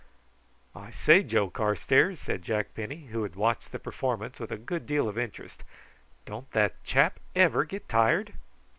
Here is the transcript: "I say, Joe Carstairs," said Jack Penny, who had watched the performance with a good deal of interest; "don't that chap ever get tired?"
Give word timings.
"I 0.75 0.89
say, 0.89 1.21
Joe 1.21 1.51
Carstairs," 1.51 2.19
said 2.19 2.41
Jack 2.41 2.73
Penny, 2.73 3.09
who 3.11 3.21
had 3.21 3.35
watched 3.35 3.71
the 3.71 3.77
performance 3.77 4.39
with 4.39 4.49
a 4.51 4.57
good 4.57 4.87
deal 4.87 5.07
of 5.07 5.15
interest; 5.15 5.63
"don't 6.25 6.49
that 6.53 6.83
chap 6.83 7.19
ever 7.35 7.65
get 7.65 7.87
tired?" 7.87 8.33